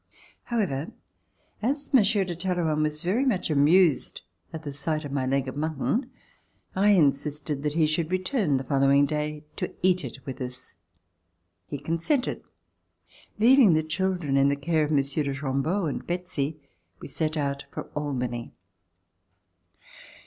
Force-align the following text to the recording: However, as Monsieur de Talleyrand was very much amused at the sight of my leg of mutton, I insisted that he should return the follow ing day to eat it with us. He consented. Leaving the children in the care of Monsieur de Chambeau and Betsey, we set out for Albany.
However, 0.45 0.93
as 1.61 1.93
Monsieur 1.93 2.23
de 2.23 2.35
Talleyrand 2.35 2.81
was 2.81 3.03
very 3.03 3.23
much 3.23 3.51
amused 3.51 4.21
at 4.51 4.63
the 4.63 4.71
sight 4.71 5.05
of 5.05 5.11
my 5.11 5.27
leg 5.27 5.47
of 5.47 5.55
mutton, 5.55 6.09
I 6.75 6.89
insisted 6.89 7.61
that 7.61 7.75
he 7.75 7.85
should 7.85 8.11
return 8.11 8.57
the 8.57 8.63
follow 8.63 8.89
ing 8.89 9.05
day 9.05 9.45
to 9.57 9.71
eat 9.83 10.03
it 10.03 10.25
with 10.25 10.41
us. 10.41 10.73
He 11.67 11.77
consented. 11.77 12.41
Leaving 13.37 13.73
the 13.75 13.83
children 13.83 14.37
in 14.37 14.47
the 14.47 14.55
care 14.55 14.83
of 14.85 14.89
Monsieur 14.89 15.21
de 15.21 15.35
Chambeau 15.35 15.85
and 15.85 16.07
Betsey, 16.07 16.59
we 16.99 17.07
set 17.07 17.37
out 17.37 17.65
for 17.69 17.83
Albany. 17.95 18.55